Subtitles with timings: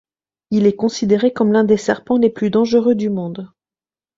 [0.49, 3.51] Il est considéré comme l'un des serpents les plus dangereux du monde.